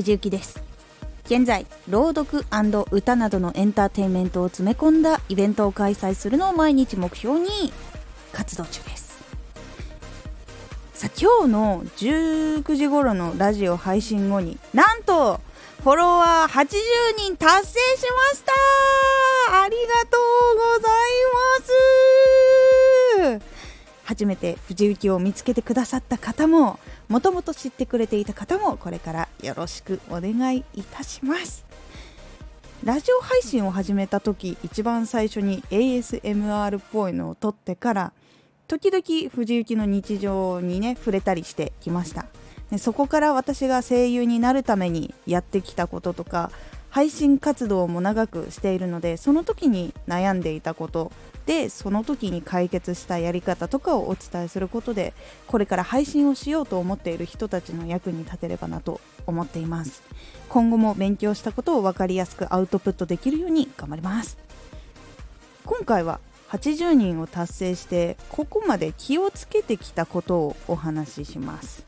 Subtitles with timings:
[0.00, 0.62] 藤幸です。
[1.26, 2.44] 現在朗読
[2.90, 7.72] 歌などのエンターテインメントを詰め込んだイベントを開催するのを毎日目標に
[8.32, 9.10] 活動中です。
[10.94, 15.40] さあ今日の19時頃のラジオ配信後になんと
[15.82, 16.66] フォロワー80
[17.18, 18.52] 人達成しました。
[19.62, 20.16] ありがと
[24.10, 31.64] 初めて藤幸を見つけてくださった方ももともと知ってくれていた方もこれからよろしくお願いいたします。
[32.82, 38.12] ラジオ配信を始めた時一番最初に ASMR っぽいのを撮ってから
[38.66, 42.26] 時々藤幸の日常にね触れたりしてきました。
[42.72, 46.50] でそこから私が声優になるためにやってきたこととか
[46.90, 51.12] 配信活動も長くしているのでその時に悩んでいたこと
[51.46, 55.14] でその時に解決したやり方とかをお伝えすることで
[55.46, 60.02] これから配信をしようと思っている人たちの役に立てればなと思っています。
[60.48, 64.36] 今後も勉強したことを分かりやすくアウトプットできるように頑張ります。
[65.64, 66.20] 今回は
[66.50, 71.84] 80人を達成してここまで気をつけてきたことをお話しします。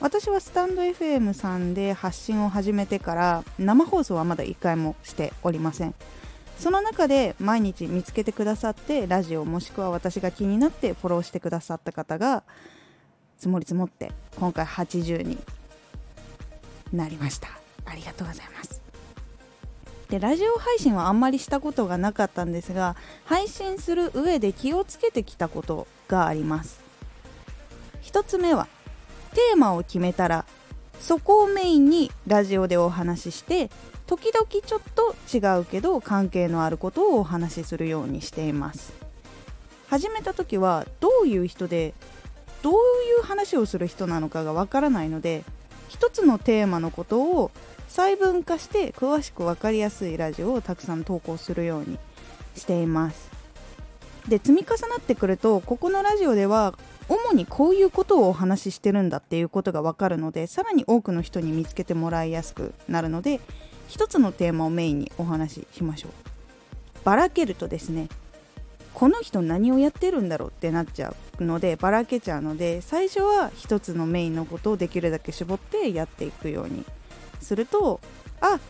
[0.00, 5.94] 私はスタンド FM さんで発信を始めてから生放送はまだ1回もしておりません。
[6.58, 12.42] その中で毎日見つけてくださってラジオもしくは私が気になってフォローしてくださった方が
[13.38, 15.38] 積もり積もって今回80に
[16.92, 17.48] なりました。
[17.84, 18.80] ありがとうございます。
[20.08, 26.80] でラジオ配信はあんまりしたことがなかったんですが配信する上で気をつけてきたことがあります。
[28.02, 28.66] 1つ目は
[29.34, 30.44] テーマを決めたら
[31.00, 33.70] そこをメインにラジオでお話しして
[34.06, 38.92] 時々ちょっと違うけど関係のあることをお話しするようにしています。
[39.88, 41.94] 始めた時はどういう人で
[42.62, 42.76] どうい
[43.20, 45.42] う話をする人なのかがわからないので
[45.88, 47.50] 一つのテーマのことを
[47.88, 51.98] 細分化して詳しく分かりやすいラジオをたくさん投稿するように
[52.54, 53.30] しています。
[54.28, 56.74] で積み重なってくるとここのラジオでは
[57.10, 63.40] 主にこういうことをお話ししてるんだっていうことが分かるのでさらに多くの人に見つけてもらいやすくなるので
[63.88, 66.12] 一つのテーマをメインにお話ししましょう。
[67.04, 68.08] ばらけるとですね
[68.94, 76.84] この人何をやってるんだろうってなっちゃうのでばらけちゃうので最初は一つのメインのことをできるだけ絞ってやっていくように
[77.40, 78.00] すると
[78.40, 78.60] あ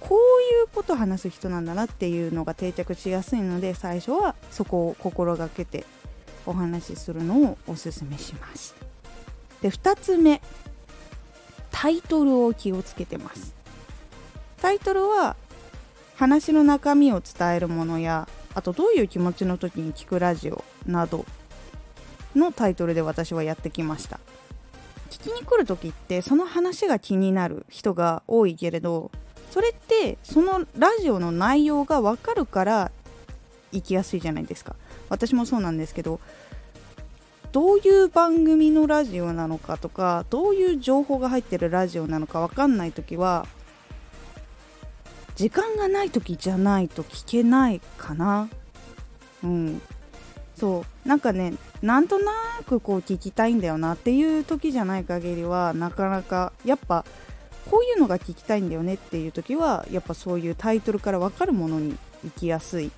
[0.00, 0.18] こう
[0.60, 5.84] いうこと話す人なんだなっていうのが定着しやすいので最初はそこを心がけて
[6.46, 8.74] お話しするのをおすすめします。
[9.62, 10.40] で2つ目
[11.70, 13.54] タイトルを気をつけてます。
[14.62, 15.36] タイトルは
[16.14, 21.26] 話の中身を伝えるものやあとどういう気持ちの時に聞くラジオなど
[22.34, 24.18] のタイトルで私はやってきました。
[25.10, 29.10] 聞きに来る時ってその話が気になる人が多いけれど
[29.50, 32.92] それってそのラジオの内容が分かるから
[33.72, 34.76] 行きやすいじゃないですか。
[35.08, 36.20] 私もそうなんですけど
[37.52, 43.46] どういう番組のラジオなのかとかどういう情報が入ってるラジオなのか分かんない時は
[45.36, 48.48] 時間がない時じゃないと聞けないかな。
[49.44, 49.82] うん。
[50.56, 51.08] そう。
[51.08, 52.32] なんかねなんとな
[52.66, 57.04] くこう聞きたいんだよなっていう時じゃない限りはなかなかやっぱ
[57.70, 62.90] こういうのが聞きたいんだよねっていう時はやっぱそういうタイトルから分かるものに行きやすい。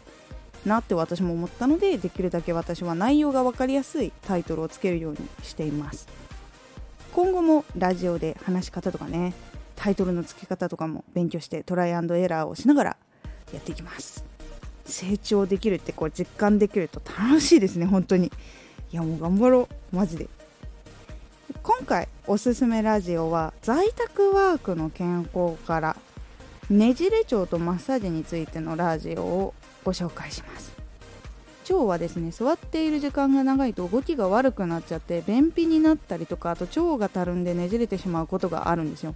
[0.66, 6.08] なって私も思ったのでできるだけ私は内容が分かりやすいタイトルをつけるようにしています。
[7.12, 9.34] 今後もラジオで話し方とかね
[9.76, 12.96] タイトルの付け方とかも勉強してトライアンドエラーをしながら
[13.52, 14.24] やっていきます。
[14.84, 18.32] 成長できるってこう実感できると楽しいですね本当に。
[18.90, 20.28] いやもう頑張ろうマジで。
[21.62, 25.96] 今回おすすめラジオは在宅ワークの健康から
[26.70, 29.54] ねじれ腸とマッサージについてのラジオを
[29.88, 30.76] ご紹介します。
[31.71, 39.14] 腸はですね座っている時間が長いと動きが悪くなっちゃって便秘になったりとかあと腸がたるんでねじれてしまうことがあるんですよ。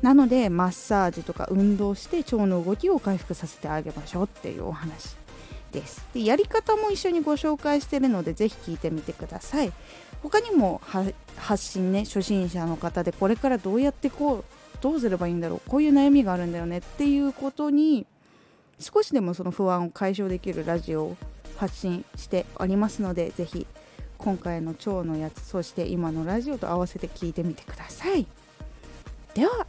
[0.00, 5.16] なのでマッサージとか運動して腸の動きを回復させてあげましょうっていうお話
[5.70, 6.06] です。
[6.14, 9.72] でやり方も一緒にご紹介してるのでぜひ聞いてみてください。
[10.22, 10.80] 他にも
[11.36, 14.44] 発信ね初心者の方でこれからどうやってこう
[14.80, 18.06] どうすればいいんだろうこういう悩みがあるんだよねっていうことに
[18.78, 21.16] 少しでもその不安を解消できるラジオを
[21.56, 23.66] 発信しておりますので是非
[24.18, 28.26] 今回の腸のやつそして今のラジオと合わせて聞いてみてください。
[29.34, 29.66] では